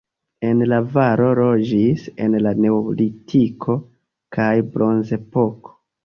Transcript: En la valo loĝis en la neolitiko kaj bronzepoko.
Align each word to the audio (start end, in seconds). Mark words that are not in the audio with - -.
En 0.51 0.61
la 0.69 0.77
valo 0.93 1.25
loĝis 1.39 2.05
en 2.27 2.37
la 2.45 2.53
neolitiko 2.65 3.75
kaj 4.39 4.47
bronzepoko. 4.79 5.75